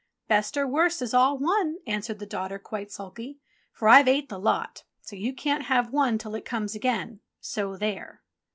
"Best 0.27 0.57
or 0.57 0.65
worst 0.65 1.03
is 1.03 1.13
all 1.13 1.37
one," 1.37 1.75
answered 1.85 2.17
the 2.17 2.25
daughter 2.25 2.57
quite 2.57 2.91
sulky, 2.91 3.39
"for 3.71 3.87
I've 3.87 4.07
ate 4.07 4.29
the 4.29 4.39
lot, 4.39 4.83
so 4.99 5.15
you 5.15 5.31
can't 5.31 5.65
have 5.65 5.93
one 5.93 6.17
till 6.17 6.33
it 6.33 6.43
comes 6.43 6.73
again— 6.73 7.19
so 7.53 7.77
there 7.77 8.23